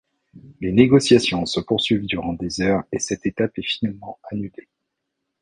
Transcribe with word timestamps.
Les 0.61 0.71
négociations 0.71 1.45
se 1.45 1.59
poursuivent 1.59 2.07
durant 2.07 2.33
des 2.33 2.61
heures 2.61 2.81
et 2.91 2.97
cette 2.97 3.27
étape 3.27 3.59
est 3.59 3.67
finalement 3.67 4.17
annulée. 4.31 4.67